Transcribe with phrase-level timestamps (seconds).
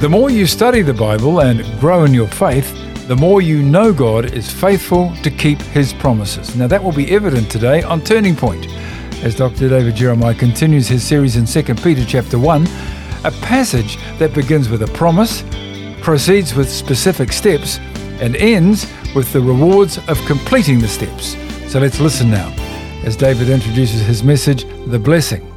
[0.00, 2.74] The more you study the Bible and grow in your faith,
[3.08, 6.56] the more you know God is faithful to keep his promises.
[6.56, 8.66] Now, that will be evident today on Turning Point
[9.24, 9.68] as Dr.
[9.68, 12.66] David Jeremiah continues his series in 2 Peter chapter 1,
[13.24, 15.42] a passage that begins with a promise,
[16.02, 17.78] proceeds with specific steps,
[18.20, 21.34] and ends with the rewards of completing the steps.
[21.72, 22.52] So let's listen now
[23.04, 25.50] as David introduces his message, The Blessing.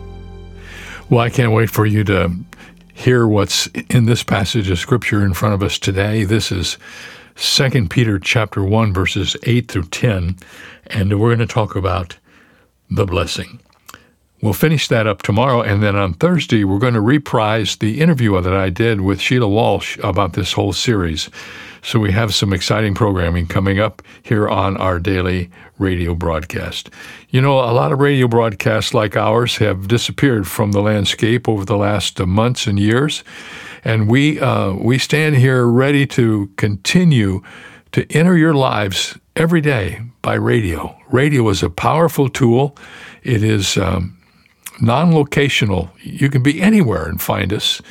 [1.10, 2.34] Well, I can't wait for you to
[2.98, 6.24] hear what's in this passage of scripture in front of us today.
[6.24, 6.80] This is
[7.36, 10.36] 2 Peter chapter 1 verses 8 through 10,
[10.88, 12.18] and we're going to talk about
[12.90, 13.60] the blessing.
[14.42, 18.40] We'll finish that up tomorrow, and then on Thursday, we're going to reprise the interview
[18.40, 21.30] that I did with Sheila Walsh about this whole series.
[21.82, 26.92] So we have some exciting programming coming up here on our daily radio broadcast.
[27.30, 31.66] You know, a lot of radio broadcasts like ours have disappeared from the landscape over
[31.66, 33.24] the last months and years,
[33.84, 37.42] and we uh, we stand here ready to continue
[37.92, 40.96] to enter your lives every day by radio.
[41.10, 42.78] Radio is a powerful tool.
[43.24, 44.17] It is um,
[44.82, 45.90] non locational.
[46.02, 47.82] You can be anywhere and find us.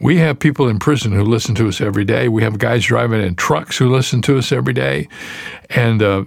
[0.00, 2.28] We have people in prison who listen to us every day.
[2.28, 5.08] We have guys driving in trucks who listen to us every day.
[5.70, 6.24] And uh,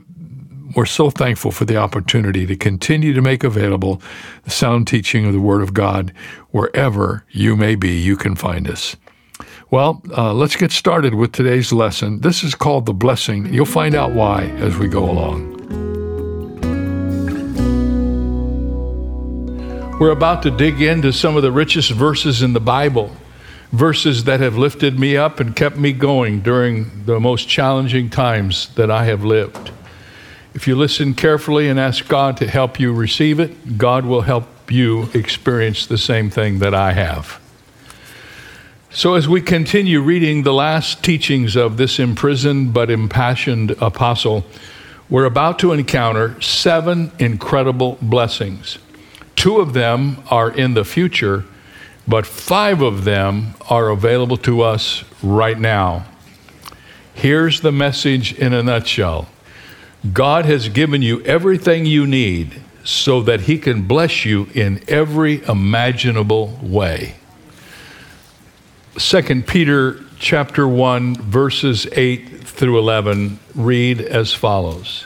[0.75, 4.01] we're so thankful for the opportunity to continue to make available
[4.43, 6.13] the sound teaching of the Word of God
[6.51, 8.95] wherever you may be, you can find us.
[9.71, 12.21] Well, uh, let's get started with today's lesson.
[12.21, 13.53] This is called The Blessing.
[13.53, 15.54] You'll find out why as we go along.
[19.97, 23.15] We're about to dig into some of the richest verses in the Bible,
[23.71, 28.75] verses that have lifted me up and kept me going during the most challenging times
[28.75, 29.71] that I have lived.
[30.53, 34.69] If you listen carefully and ask God to help you receive it, God will help
[34.69, 37.39] you experience the same thing that I have.
[38.89, 44.45] So, as we continue reading the last teachings of this imprisoned but impassioned apostle,
[45.09, 48.77] we're about to encounter seven incredible blessings.
[49.45, 51.45] Two of them are in the future,
[52.07, 56.03] but five of them are available to us right now.
[57.13, 59.27] Here's the message in a nutshell
[60.11, 65.43] God has given you everything you need so that He can bless you in every
[65.43, 67.13] imaginable way.
[68.97, 75.05] 2 Peter chapter 1 verses 8 through 11 read as follows.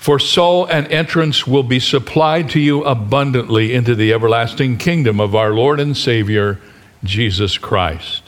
[0.00, 5.34] For so an entrance will be supplied to you abundantly into the everlasting kingdom of
[5.34, 6.58] our Lord and Savior,
[7.04, 8.22] Jesus Christ.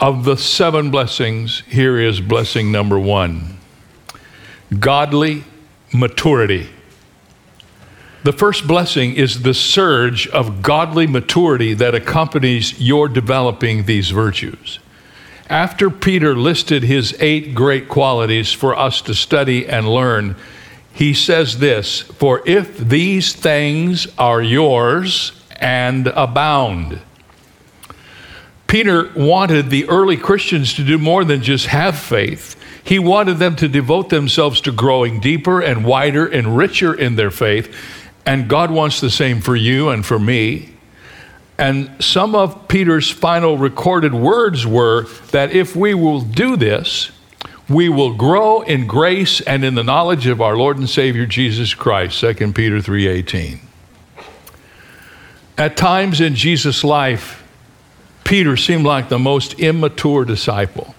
[0.00, 3.58] Of the seven blessings, here is blessing number one
[4.78, 5.44] godly
[5.92, 6.70] maturity.
[8.22, 14.78] The first blessing is the surge of godly maturity that accompanies your developing these virtues.
[15.48, 20.36] After Peter listed his eight great qualities for us to study and learn,
[20.92, 27.00] he says this For if these things are yours and abound.
[28.66, 32.56] Peter wanted the early Christians to do more than just have faith.
[32.82, 37.30] He wanted them to devote themselves to growing deeper and wider and richer in their
[37.30, 37.74] faith
[38.26, 40.73] and God wants the same for you and for me.
[41.56, 47.12] And some of Peter's final recorded words were that if we will do this,
[47.68, 51.72] we will grow in grace and in the knowledge of our Lord and Savior Jesus
[51.74, 53.60] Christ, 2 Peter 3:18.
[55.56, 57.42] At times in Jesus' life,
[58.24, 60.94] Peter seemed like the most immature disciple.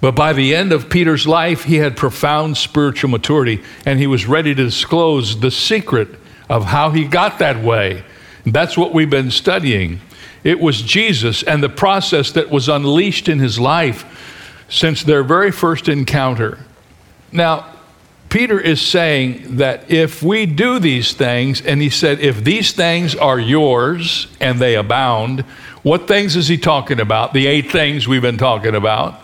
[0.00, 4.26] But by the end of Peter's life, he had profound spiritual maturity and he was
[4.26, 6.08] ready to disclose the secret
[6.50, 8.04] of how he got that way.
[8.46, 10.00] That's what we've been studying.
[10.44, 15.50] It was Jesus and the process that was unleashed in his life since their very
[15.50, 16.60] first encounter.
[17.32, 17.72] Now,
[18.28, 23.14] Peter is saying that if we do these things, and he said, if these things
[23.14, 25.40] are yours and they abound,
[25.82, 27.32] what things is he talking about?
[27.32, 29.20] The eight things we've been talking about.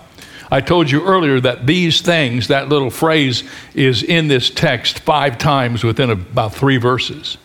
[0.50, 3.42] I told you earlier that these things, that little phrase,
[3.74, 7.38] is in this text five times within about three verses.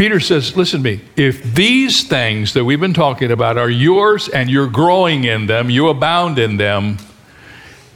[0.00, 4.30] Peter says, listen to me, if these things that we've been talking about are yours
[4.30, 6.96] and you're growing in them, you abound in them,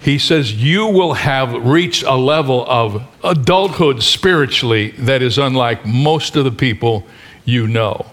[0.02, 6.36] he says you will have reached a level of adulthood spiritually that is unlike most
[6.36, 7.06] of the people
[7.46, 8.04] you know.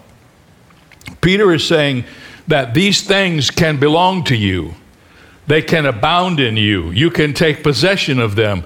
[1.20, 2.06] Peter is saying
[2.48, 4.74] that these things can belong to you.
[5.48, 6.92] They can abound in you.
[6.92, 8.64] You can take possession of them.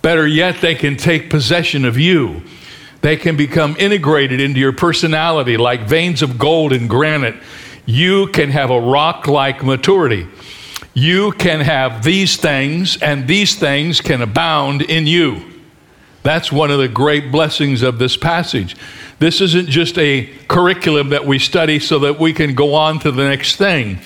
[0.00, 2.40] Better yet, they can take possession of you.
[3.02, 7.34] They can become integrated into your personality like veins of gold in granite.
[7.84, 10.28] You can have a rock like maturity.
[10.94, 15.42] You can have these things, and these things can abound in you.
[16.22, 18.76] That's one of the great blessings of this passage.
[19.18, 23.10] This isn't just a curriculum that we study so that we can go on to
[23.10, 23.98] the next thing.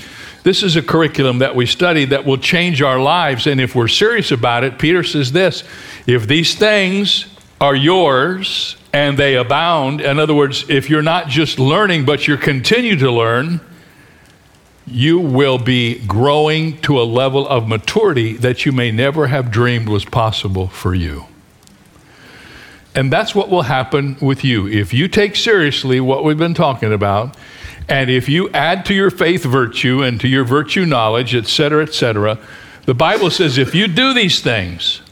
[0.42, 3.46] This is a curriculum that we study that will change our lives.
[3.46, 5.64] And if we're serious about it, Peter says this
[6.06, 7.26] if these things
[7.60, 12.38] are yours and they abound, in other words, if you're not just learning, but you
[12.38, 13.60] continue to learn,
[14.87, 19.87] you will be growing to a level of maturity that you may never have dreamed
[19.87, 21.26] was possible for you.
[22.94, 24.66] And that's what will happen with you.
[24.66, 27.37] If you take seriously what we've been talking about,
[27.90, 32.38] and if you add to your faith virtue and to your virtue knowledge, etc., etc.,
[32.87, 35.02] the Bible says if you do these things,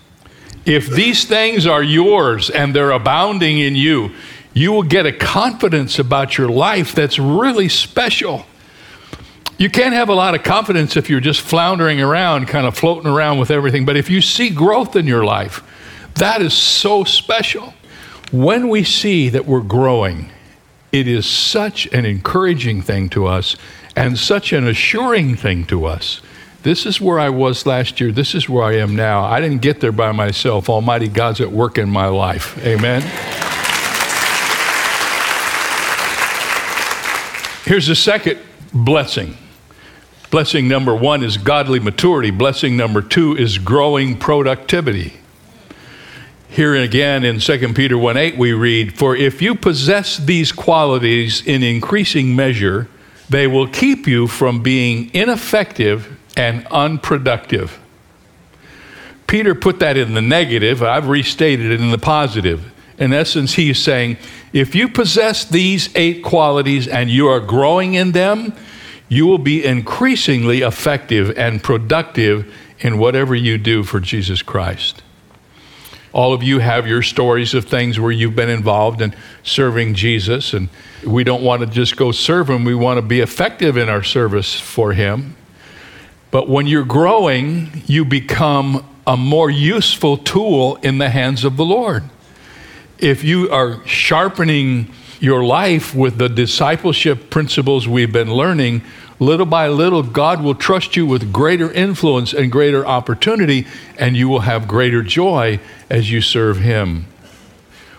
[0.66, 4.12] if these things are yours and they're abounding in you,
[4.54, 8.46] you will get a confidence about your life that's really special.
[9.58, 13.10] You can't have a lot of confidence if you're just floundering around, kind of floating
[13.10, 13.84] around with everything.
[13.84, 15.62] But if you see growth in your life,
[16.14, 17.74] that is so special.
[18.32, 20.30] When we see that we're growing,
[20.92, 23.56] it is such an encouraging thing to us
[23.96, 26.20] and such an assuring thing to us.
[26.64, 28.10] This is where I was last year.
[28.10, 29.22] This is where I am now.
[29.22, 30.70] I didn't get there by myself.
[30.70, 32.56] Almighty God's at work in my life.
[32.64, 33.02] Amen.
[37.66, 38.38] Here's the second
[38.72, 39.36] blessing.
[40.30, 42.30] Blessing number one is godly maturity.
[42.30, 45.12] Blessing number two is growing productivity.
[46.48, 51.46] Here again in 2 Peter 1 8, we read, For if you possess these qualities
[51.46, 52.88] in increasing measure,
[53.28, 57.78] they will keep you from being ineffective and unproductive.
[59.26, 60.82] Peter put that in the negative.
[60.82, 62.72] I've restated it in the positive.
[62.98, 64.16] In essence, he's saying,
[64.52, 68.52] if you possess these eight qualities and you are growing in them,
[69.08, 75.02] you will be increasingly effective and productive in whatever you do for Jesus Christ.
[76.12, 80.52] All of you have your stories of things where you've been involved in serving Jesus,
[80.52, 80.68] and
[81.04, 82.64] we don't want to just go serve Him.
[82.64, 85.34] We want to be effective in our service for Him.
[86.34, 91.64] But when you're growing, you become a more useful tool in the hands of the
[91.64, 92.02] Lord.
[92.98, 94.90] If you are sharpening
[95.20, 98.82] your life with the discipleship principles we've been learning,
[99.20, 104.28] little by little, God will trust you with greater influence and greater opportunity, and you
[104.28, 107.06] will have greater joy as you serve Him.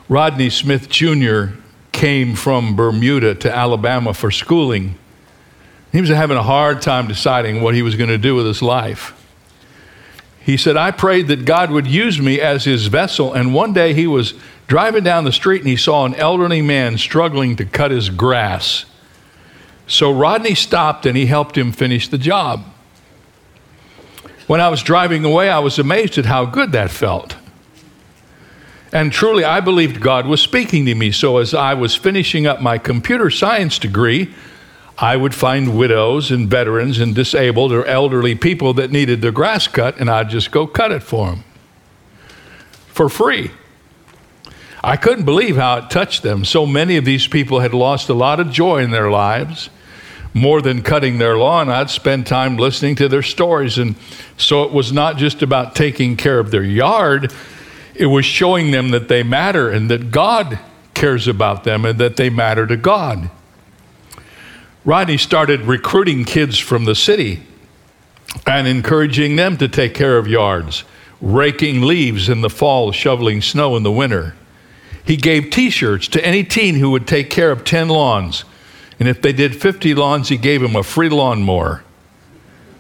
[0.10, 1.52] Rodney Smith Jr.
[1.94, 4.96] came from Bermuda to Alabama for schooling.
[5.96, 8.62] He was having a hard time deciding what he was going to do with his
[8.62, 9.14] life.
[10.42, 13.94] He said, I prayed that God would use me as his vessel, and one day
[13.94, 14.34] he was
[14.68, 18.84] driving down the street and he saw an elderly man struggling to cut his grass.
[19.88, 22.66] So Rodney stopped and he helped him finish the job.
[24.48, 27.38] When I was driving away, I was amazed at how good that felt.
[28.92, 31.14] And truly, I believed God was speaking to me.
[31.14, 34.34] So, as I was finishing up my computer science degree,
[34.98, 39.68] I would find widows and veterans and disabled or elderly people that needed their grass
[39.68, 41.44] cut, and I'd just go cut it for them
[42.88, 43.52] for free.
[44.82, 46.46] I couldn't believe how it touched them.
[46.46, 49.70] So many of these people had lost a lot of joy in their lives
[50.36, 53.78] more than cutting their lawn, I'd spend time listening to their stories.
[53.78, 53.96] And
[54.36, 57.34] so it was not just about taking care of their yard,
[57.96, 60.60] it was showing them that they matter and that God
[60.94, 63.30] cares about them and that they matter to God.
[64.86, 67.42] Rodney started recruiting kids from the city
[68.46, 70.84] and encouraging them to take care of yards,
[71.20, 74.36] raking leaves in the fall, shoveling snow in the winter.
[75.04, 78.46] He gave t shirts to any teen who would take care of 10 lawns
[79.00, 81.84] and if they did 50 lawns, he gave them a free lawnmower.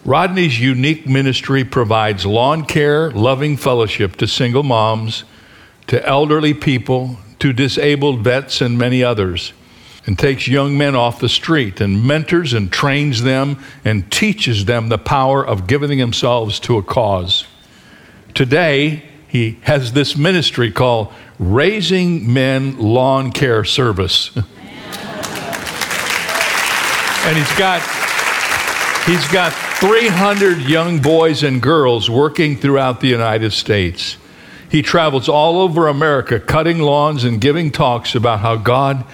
[0.05, 5.23] Rodney's unique ministry provides lawn care, loving fellowship to single moms,
[5.87, 9.51] to elderly people, to disabled vets, and many others,
[10.05, 14.89] and takes young men off the street and mentors and trains them and teaches them
[14.89, 17.45] the power of giving themselves to a cause.
[18.33, 24.31] Today, he has this ministry called Raising Men Lawn Care Service.
[27.27, 27.81] And he's got
[29.07, 34.17] he's got 300 young boys and girls working throughout the United States.
[34.69, 39.05] He travels all over America cutting lawns and giving talks about how God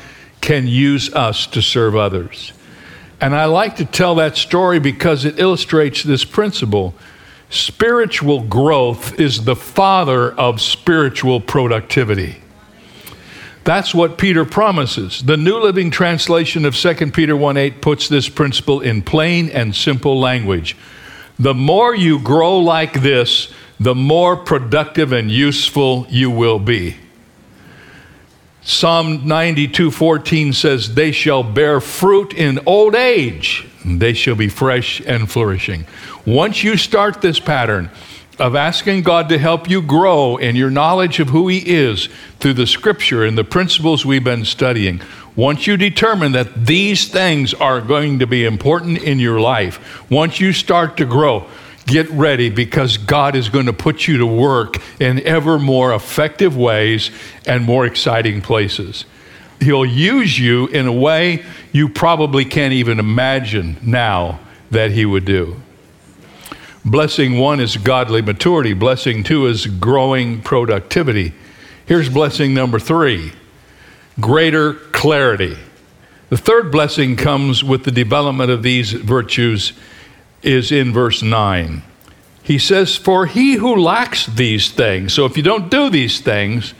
[0.41, 2.53] can use us to serve others.
[3.21, 6.95] And I like to tell that story because it illustrates this principle.
[7.49, 12.37] Spiritual growth is the father of spiritual productivity.
[13.63, 15.21] That's what Peter promises.
[15.21, 19.75] The New Living Translation of 2 Peter 1 8 puts this principle in plain and
[19.75, 20.75] simple language.
[21.37, 26.95] The more you grow like this, the more productive and useful you will be.
[28.63, 35.29] Psalm 92:14 says, "They shall bear fruit in old age; they shall be fresh and
[35.29, 35.85] flourishing."
[36.25, 37.89] Once you start this pattern
[38.37, 42.07] of asking God to help you grow in your knowledge of who He is
[42.39, 45.01] through the Scripture and the principles we've been studying,
[45.35, 50.39] once you determine that these things are going to be important in your life, once
[50.39, 51.45] you start to grow,
[51.85, 56.55] Get ready because God is going to put you to work in ever more effective
[56.55, 57.11] ways
[57.45, 59.05] and more exciting places.
[59.59, 64.39] He'll use you in a way you probably can't even imagine now
[64.71, 65.61] that He would do.
[66.83, 71.33] Blessing one is godly maturity, blessing two is growing productivity.
[71.85, 73.33] Here's blessing number three
[74.19, 75.57] greater clarity.
[76.29, 79.73] The third blessing comes with the development of these virtues
[80.43, 81.83] is in verse 9.
[82.43, 86.73] He says, For he who lacks these things, so if you don't do these things,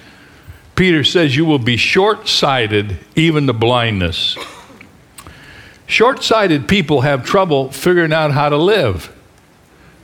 [0.75, 4.37] Peter says you will be short sighted, even to blindness.
[5.85, 9.13] Short sighted people have trouble figuring out how to live.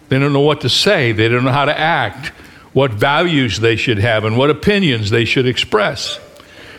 [0.09, 2.27] They don't know what to say, they don't know how to act,
[2.73, 6.19] what values they should have, and what opinions they should express.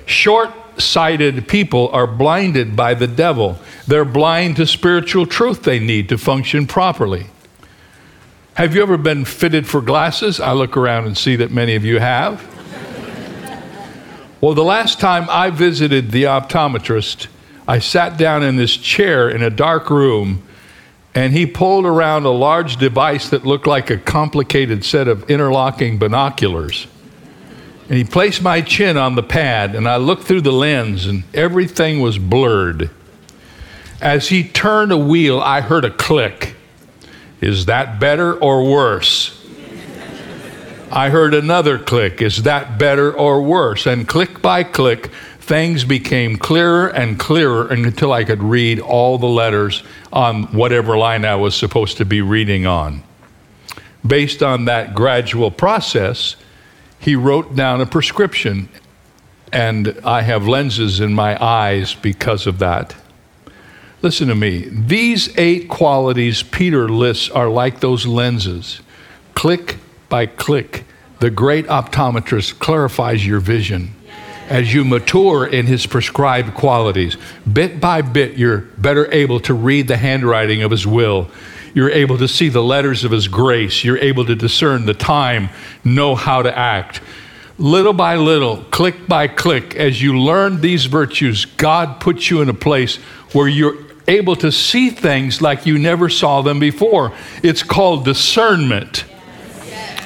[0.06, 3.58] Short sighted people are blinded by the devil.
[3.86, 7.26] They're blind to spiritual truth they need to function properly.
[8.54, 10.40] Have you ever been fitted for glasses?
[10.40, 12.42] I look around and see that many of you have.
[14.40, 17.28] well, the last time I visited the optometrist,
[17.68, 20.42] I sat down in this chair in a dark room
[21.14, 25.98] and he pulled around a large device that looked like a complicated set of interlocking
[25.98, 26.86] binoculars.
[27.88, 31.24] And he placed my chin on the pad, and I looked through the lens, and
[31.32, 32.90] everything was blurred.
[34.00, 36.54] As he turned a wheel, I heard a click.
[37.40, 39.34] Is that better or worse?
[40.90, 42.22] I heard another click.
[42.22, 43.86] Is that better or worse?
[43.86, 49.26] And click by click, things became clearer and clearer until I could read all the
[49.26, 53.02] letters on whatever line I was supposed to be reading on.
[54.06, 56.36] Based on that gradual process,
[56.98, 58.68] he wrote down a prescription,
[59.52, 62.94] and I have lenses in my eyes because of that.
[64.02, 64.68] Listen to me.
[64.70, 68.80] These eight qualities Peter lists are like those lenses.
[69.34, 69.76] Click
[70.08, 70.84] by click,
[71.20, 73.94] the great optometrist clarifies your vision.
[74.48, 77.16] As you mature in his prescribed qualities,
[77.50, 81.30] bit by bit, you're better able to read the handwriting of his will
[81.74, 83.84] you're able to see the letters of His grace.
[83.84, 85.50] You're able to discern the time,
[85.84, 87.00] know how to act.
[87.58, 92.48] Little by little, click by click, as you learn these virtues, God puts you in
[92.48, 92.96] a place
[93.32, 97.12] where you're able to see things like you never saw them before.
[97.42, 99.04] It's called discernment.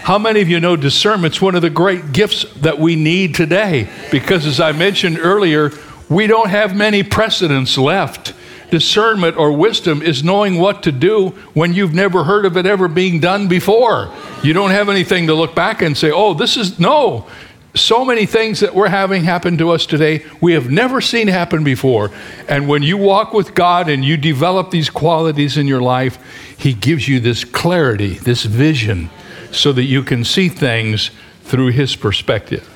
[0.03, 3.89] How many of you know discernment's one of the great gifts that we need today?
[4.11, 5.71] Because as I mentioned earlier,
[6.09, 8.35] we don't have many precedents left
[8.73, 12.89] discernment or wisdom is knowing what to do when you've never heard of it ever
[12.89, 14.11] being done before.
[14.43, 17.29] You don't have anything to look back and say, oh, this is no.
[17.75, 21.63] So many things that we're having happen to us today, we have never seen happen
[21.65, 22.11] before.
[22.49, 26.19] And when you walk with God and you develop these qualities in your life,
[26.57, 29.11] He gives you this clarity, this vision,
[29.51, 31.11] so that you can see things
[31.43, 32.67] through His perspective.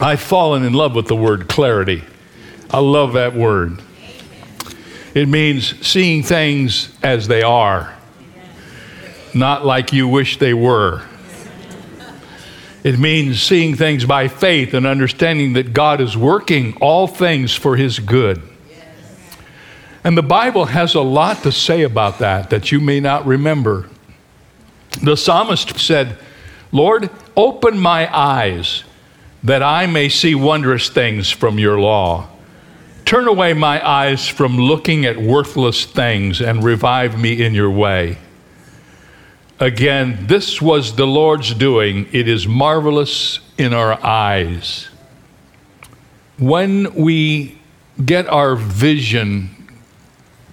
[0.00, 2.04] I've fallen in love with the word clarity.
[2.70, 3.82] I love that word.
[5.14, 7.94] It means seeing things as they are,
[9.34, 11.02] not like you wish they were.
[12.82, 17.76] It means seeing things by faith and understanding that God is working all things for
[17.76, 18.42] His good.
[20.02, 23.88] And the Bible has a lot to say about that that you may not remember.
[25.00, 26.18] The psalmist said,
[26.72, 28.82] Lord, open my eyes
[29.44, 32.28] that I may see wondrous things from your law.
[33.12, 38.16] Turn away my eyes from looking at worthless things and revive me in your way.
[39.60, 42.08] Again, this was the Lord's doing.
[42.12, 44.88] It is marvelous in our eyes.
[46.38, 47.58] When we
[48.02, 49.50] get our vision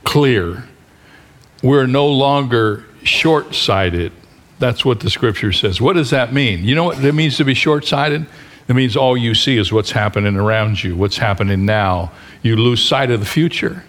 [0.03, 0.67] clear.
[1.63, 4.11] We're no longer short sighted.
[4.59, 5.79] That's what the scripture says.
[5.79, 6.65] What does that mean?
[6.65, 8.25] You know what it means to be short sighted?
[8.69, 12.11] It means all you see is what's happening around you, what's happening now.
[12.43, 13.83] You lose sight of the future.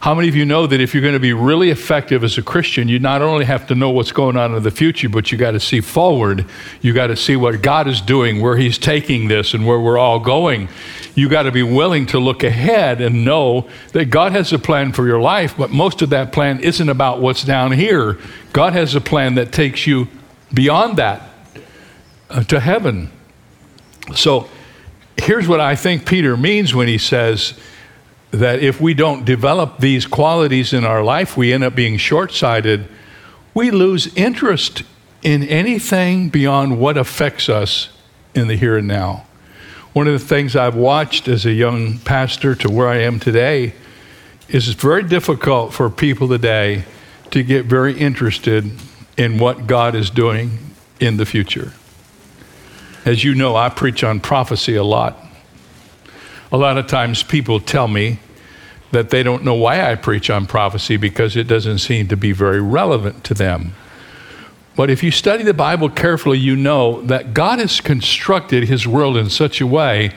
[0.00, 2.42] How many of you know that if you're going to be really effective as a
[2.42, 5.38] Christian, you not only have to know what's going on in the future, but you
[5.38, 6.44] got to see forward.
[6.82, 9.96] You got to see what God is doing, where He's taking this, and where we're
[9.96, 10.68] all going.
[11.14, 14.92] You got to be willing to look ahead and know that God has a plan
[14.92, 18.18] for your life, but most of that plan isn't about what's down here.
[18.52, 20.08] God has a plan that takes you
[20.52, 21.30] beyond that
[22.28, 23.10] uh, to heaven.
[24.14, 24.48] So
[25.16, 27.54] here's what I think Peter means when he says,
[28.34, 32.32] that if we don't develop these qualities in our life, we end up being short
[32.32, 32.88] sighted.
[33.54, 34.82] We lose interest
[35.22, 37.90] in anything beyond what affects us
[38.34, 39.24] in the here and now.
[39.92, 43.74] One of the things I've watched as a young pastor to where I am today
[44.48, 46.84] is it's very difficult for people today
[47.30, 48.68] to get very interested
[49.16, 50.58] in what God is doing
[50.98, 51.72] in the future.
[53.04, 55.18] As you know, I preach on prophecy a lot.
[56.50, 58.18] A lot of times people tell me
[58.92, 62.32] that they don't know why I preach on prophecy because it doesn't seem to be
[62.32, 63.74] very relevant to them.
[64.76, 69.16] But if you study the Bible carefully, you know that God has constructed his world
[69.16, 70.12] in such a way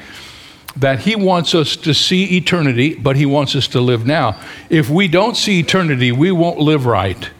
[0.76, 4.40] that he wants us to see eternity, but he wants us to live now.
[4.70, 7.32] If we don't see eternity, we won't live right.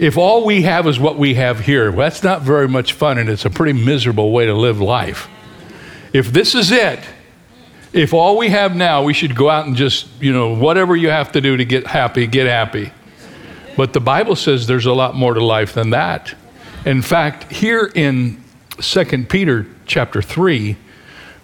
[0.00, 3.18] If all we have is what we have here, well, that's not very much fun
[3.18, 5.28] and it's a pretty miserable way to live life.
[6.14, 7.00] If this is it,
[7.92, 11.10] if all we have now, we should go out and just, you know, whatever you
[11.10, 12.92] have to do to get happy, get happy.
[13.76, 16.34] But the Bible says there's a lot more to life than that.
[16.86, 18.42] In fact, here in
[18.78, 20.78] 2 Peter chapter 3,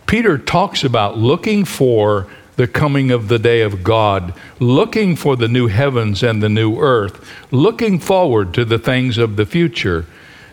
[0.07, 5.49] Peter talks about looking for the coming of the day of God, looking for the
[5.49, 10.07] new heavens and the new earth, looking forward to the things of the future.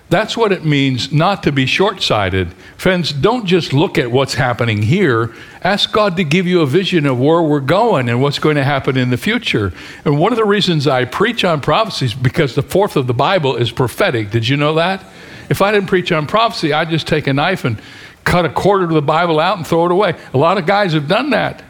[0.09, 2.53] That's what it means not to be short sighted.
[2.77, 5.33] Friends, don't just look at what's happening here.
[5.63, 8.63] Ask God to give you a vision of where we're going and what's going to
[8.63, 9.73] happen in the future.
[10.05, 13.55] And one of the reasons I preach on prophecies because the fourth of the Bible
[13.55, 14.29] is prophetic.
[14.29, 15.03] Did you know that?
[15.49, 17.81] If I didn't preach on prophecy, I'd just take a knife and
[18.23, 20.15] cut a quarter of the Bible out and throw it away.
[20.33, 21.63] A lot of guys have done that.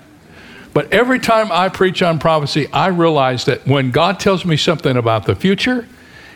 [0.73, 4.97] But every time I preach on prophecy, I realize that when God tells me something
[4.97, 5.87] about the future,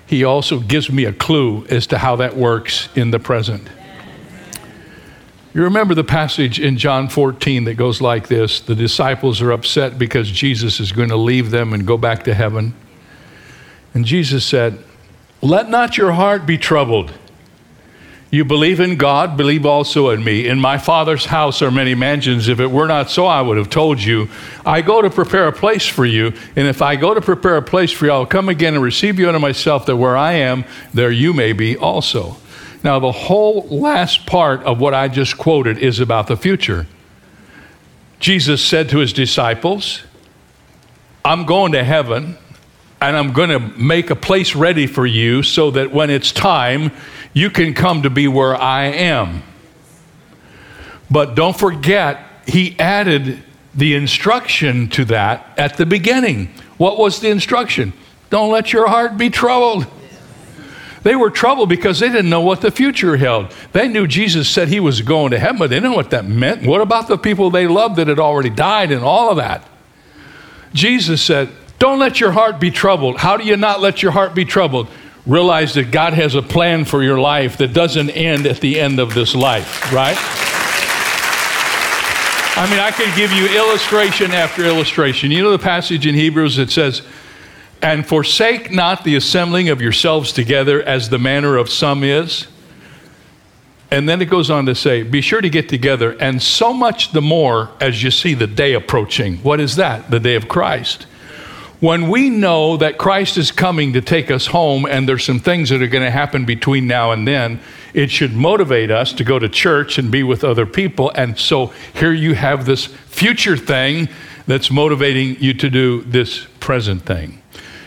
[0.06, 3.67] he also gives me a clue as to how that works in the present.
[5.54, 9.97] You remember the passage in John 14 that goes like this the disciples are upset
[9.97, 12.76] because Jesus is going to leave them and go back to heaven.
[13.95, 14.78] And Jesus said,
[15.41, 17.12] Let not your heart be troubled.
[18.29, 20.47] You believe in God, believe also in me.
[20.47, 22.49] In my Father's house are many mansions.
[22.49, 24.27] If it were not so, I would have told you.
[24.65, 27.61] I go to prepare a place for you, and if I go to prepare a
[27.61, 30.65] place for you, I'll come again and receive you unto myself, that where I am,
[30.93, 32.35] there you may be also.
[32.83, 36.85] Now, the whole last part of what I just quoted is about the future.
[38.19, 40.03] Jesus said to his disciples,
[41.23, 42.37] I'm going to heaven
[42.99, 46.91] and I'm going to make a place ready for you so that when it's time,
[47.38, 49.43] you can come to be where I am.
[51.10, 53.43] But don't forget, he added
[53.76, 56.50] the instruction to that at the beginning.
[56.78, 57.93] What was the instruction?
[58.32, 59.86] Don't let your heart be troubled.
[61.04, 63.54] They were troubled because they didn't know what the future held.
[63.71, 66.26] They knew Jesus said he was going to heaven, but they didn't know what that
[66.26, 66.65] meant.
[66.65, 69.65] What about the people they loved that had already died and all of that?
[70.73, 73.17] Jesus said, Don't let your heart be troubled.
[73.17, 74.88] How do you not let your heart be troubled?
[75.27, 78.99] Realize that God has a plan for your life that doesn't end at the end
[78.99, 80.17] of this life, right?
[82.57, 85.29] I mean, I could give you illustration after illustration.
[85.29, 87.03] You know the passage in Hebrews that says,
[87.83, 92.47] And forsake not the assembling of yourselves together as the manner of some is.
[93.91, 97.11] And then it goes on to say, Be sure to get together, and so much
[97.11, 99.37] the more as you see the day approaching.
[99.37, 100.09] What is that?
[100.09, 101.05] The day of Christ.
[101.79, 105.69] When we know that Christ is coming to take us home and there's some things
[105.69, 107.59] that are going to happen between now and then,
[107.93, 111.11] it should motivate us to go to church and be with other people.
[111.13, 114.09] And so here you have this future thing
[114.47, 117.43] that's motivating you to do this present thing.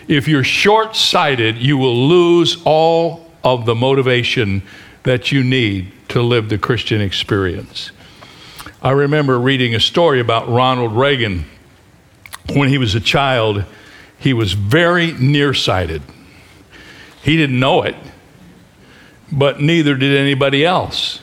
[0.07, 4.63] If you're short sighted, you will lose all of the motivation
[5.03, 7.91] that you need to live the Christian experience.
[8.83, 11.45] I remember reading a story about Ronald Reagan
[12.55, 13.65] when he was a child
[14.21, 16.03] he was very nearsighted.
[17.23, 17.97] He didn't know it,
[19.33, 21.21] but neither did anybody else.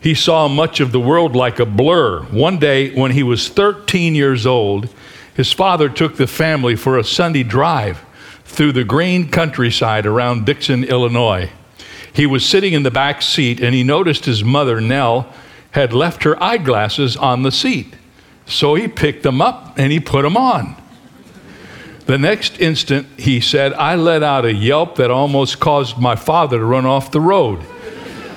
[0.00, 2.22] He saw much of the world like a blur.
[2.24, 4.88] One day, when he was 13 years old,
[5.34, 8.04] his father took the family for a Sunday drive
[8.44, 11.50] through the green countryside around Dixon, Illinois.
[12.12, 15.32] He was sitting in the back seat and he noticed his mother, Nell,
[15.72, 17.94] had left her eyeglasses on the seat.
[18.46, 20.76] So he picked them up and he put them on.
[22.06, 26.58] The next instant, he said, I let out a yelp that almost caused my father
[26.58, 27.64] to run off the road.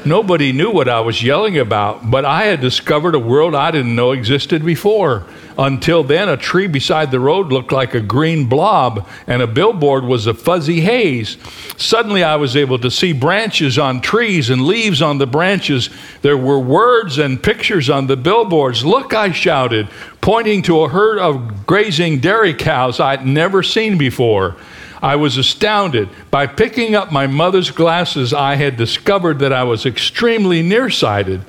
[0.08, 3.96] Nobody knew what I was yelling about, but I had discovered a world I didn't
[3.96, 5.26] know existed before.
[5.58, 10.06] Until then, a tree beside the road looked like a green blob, and a billboard
[10.06, 11.36] was a fuzzy haze.
[11.76, 15.90] Suddenly, I was able to see branches on trees and leaves on the branches.
[16.22, 18.86] There were words and pictures on the billboards.
[18.86, 19.90] Look, I shouted,
[20.22, 24.56] pointing to a herd of grazing dairy cows I'd never seen before.
[25.02, 26.10] I was astounded.
[26.32, 31.42] By picking up my mother's glasses, I had discovered that I was extremely nearsighted.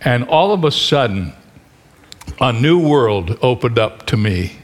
[0.00, 1.32] And all of a sudden,
[2.40, 4.58] a new world opened up to me.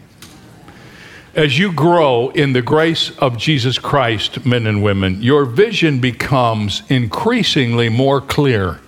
[1.35, 6.83] As you grow in the grace of Jesus Christ, men and women, your vision becomes
[6.89, 8.81] increasingly more clear.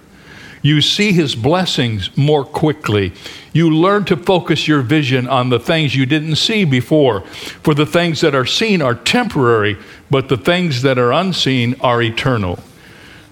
[0.62, 3.12] You see his blessings more quickly.
[3.52, 7.22] You learn to focus your vision on the things you didn't see before.
[7.62, 9.76] For the things that are seen are temporary,
[10.10, 12.60] but the things that are unseen are eternal.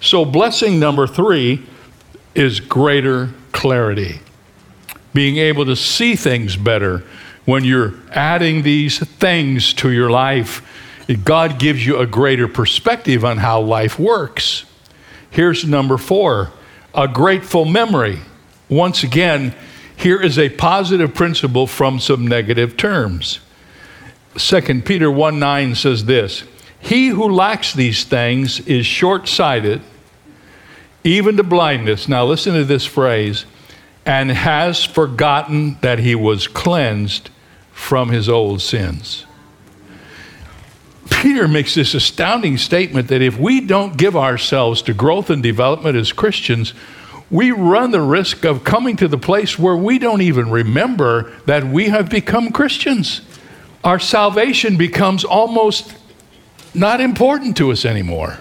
[0.00, 1.64] So, blessing number three
[2.34, 4.20] is greater clarity
[5.12, 7.02] being able to see things better
[7.44, 10.66] when you're adding these things to your life.
[11.24, 14.64] God gives you a greater perspective on how life works.
[15.30, 16.52] Here's number four
[16.94, 18.20] a grateful memory.
[18.68, 19.55] Once again,
[19.96, 23.40] here is a positive principle from some negative terms.
[24.37, 26.44] 2 Peter 1 9 says this
[26.79, 29.83] He who lacks these things is short sighted,
[31.05, 32.09] even to blindness.
[32.09, 33.44] Now, listen to this phrase
[34.07, 37.31] and has forgotten that he was cleansed
[37.72, 39.26] from his old sins.
[41.20, 45.94] Peter makes this astounding statement that if we don't give ourselves to growth and development
[45.94, 46.72] as Christians,
[47.30, 51.62] we run the risk of coming to the place where we don't even remember that
[51.64, 53.20] we have become Christians.
[53.85, 55.94] Our salvation becomes almost
[56.72, 58.38] not important to us anymore.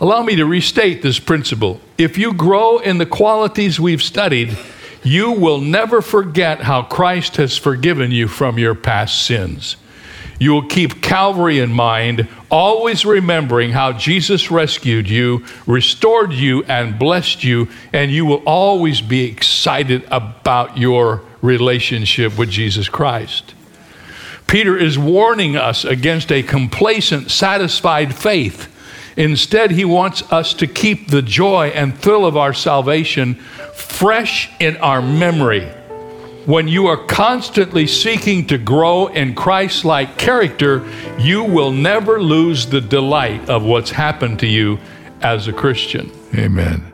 [0.00, 1.82] Allow me to restate this principle.
[1.98, 4.56] If you grow in the qualities we've studied,
[5.02, 9.76] you will never forget how Christ has forgiven you from your past sins.
[10.40, 16.98] You will keep Calvary in mind, always remembering how Jesus rescued you, restored you, and
[16.98, 23.54] blessed you, and you will always be excited about your relationship with Jesus Christ.
[24.48, 28.66] Peter is warning us against a complacent, satisfied faith
[29.16, 33.34] Instead, he wants us to keep the joy and thrill of our salvation
[33.74, 35.70] fresh in our memory.
[36.46, 42.66] When you are constantly seeking to grow in Christ like character, you will never lose
[42.66, 44.78] the delight of what's happened to you
[45.20, 46.10] as a Christian.
[46.34, 46.92] Amen.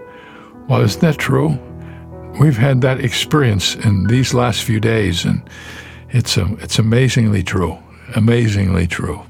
[0.68, 1.59] Well, isn't that true?
[2.40, 5.48] We've had that experience in these last few days, and
[6.11, 7.78] it's, a, it's amazingly true.
[8.14, 9.22] Amazingly true.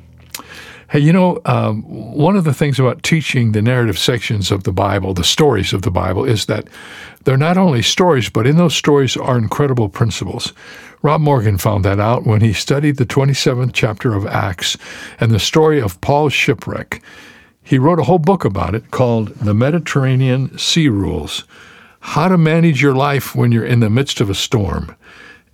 [0.89, 4.73] Hey, you know, um, one of the things about teaching the narrative sections of the
[4.73, 6.69] Bible, the stories of the Bible, is that
[7.25, 10.53] they're not only stories, but in those stories are incredible principles.
[11.03, 14.77] Rob Morgan found that out when he studied the 27th chapter of Acts
[15.19, 17.03] and the story of Paul's shipwreck.
[17.65, 21.43] He wrote a whole book about it called The Mediterranean Sea Rules
[21.99, 24.95] How to Manage Your Life When You're in the Midst of a Storm.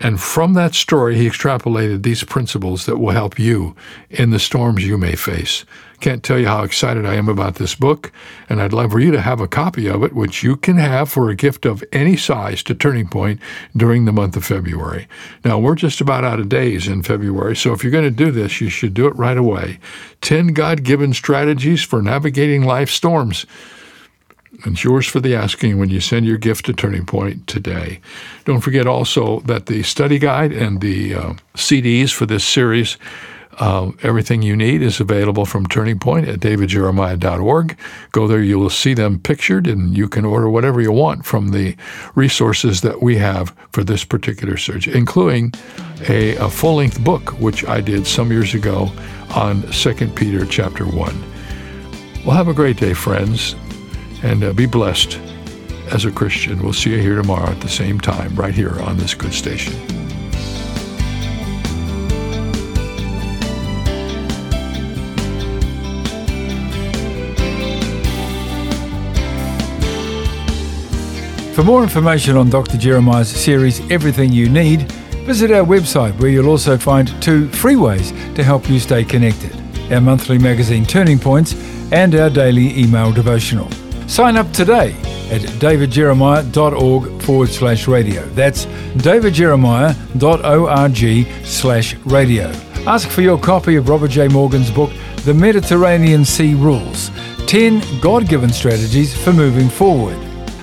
[0.02, 3.76] And from that story, he extrapolated these principles that will help you
[4.10, 5.64] in the storms you may face.
[6.00, 8.10] Can't tell you how excited I am about this book,
[8.48, 11.08] and I'd love for you to have a copy of it, which you can have
[11.08, 13.40] for a gift of any size to Turning Point
[13.76, 15.06] during the month of February.
[15.44, 18.32] Now, we're just about out of days in February, so if you're going to do
[18.32, 19.78] this, you should do it right away.
[20.22, 23.46] 10 God given strategies for navigating life storms.
[24.64, 28.00] It's yours for the asking when you send your gift to Turning Point today.
[28.44, 32.96] Don't forget also that the study guide and the uh, CDs for this series,
[33.58, 37.76] uh, everything you need, is available from Turning Point at davidjeremiah.org.
[38.12, 41.48] Go there, you will see them pictured, and you can order whatever you want from
[41.48, 41.76] the
[42.14, 45.52] resources that we have for this particular search, including
[46.08, 48.92] a, a full length book, which I did some years ago
[49.34, 51.24] on 2 Peter chapter 1.
[52.24, 53.56] Well, have a great day, friends
[54.22, 55.18] and uh, be blessed
[55.90, 56.62] as a Christian.
[56.62, 59.72] We'll see you here tomorrow at the same time, right here on this good station.
[71.54, 72.78] For more information on Dr.
[72.78, 74.90] Jeremiah's series, Everything You Need,
[75.24, 79.56] Visit our website where you'll also find two free ways to help you stay connected
[79.92, 81.54] our monthly magazine Turning Points
[81.92, 83.68] and our daily email devotional.
[84.06, 84.92] Sign up today
[85.30, 88.22] at davidjeremiah.org forward slash radio.
[88.30, 92.52] That's davidjeremiah.org slash radio.
[92.86, 94.28] Ask for your copy of Robert J.
[94.28, 94.90] Morgan's book,
[95.24, 97.10] The Mediterranean Sea Rules
[97.46, 100.18] 10 God given strategies for moving forward.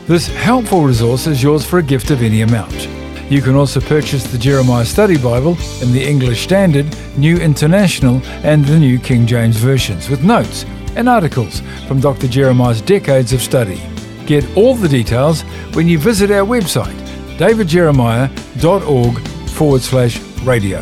[0.06, 2.88] This helpful resource is yours for a gift of any amount.
[3.32, 8.66] You can also purchase the Jeremiah Study Bible in the English Standard, New International, and
[8.66, 12.28] the New King James versions with notes and articles from Dr.
[12.28, 13.82] Jeremiah's decades of study.
[14.26, 15.42] Get all the details
[15.74, 16.96] when you visit our website,
[17.38, 20.82] davidjeremiah.org forward slash radio.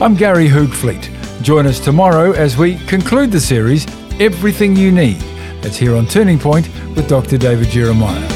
[0.00, 1.10] I'm Gary Hoogveld.
[1.42, 3.86] Join us tomorrow as we conclude the series,
[4.20, 5.20] Everything You Need.
[5.62, 7.38] That's here on Turning Point with Dr.
[7.38, 8.33] David Jeremiah.